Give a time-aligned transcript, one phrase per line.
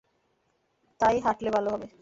[0.99, 1.87] তাই হাটলে ভালো হবে।